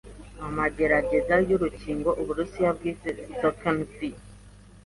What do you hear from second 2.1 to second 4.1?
Uburusiya bwise Sputnik-V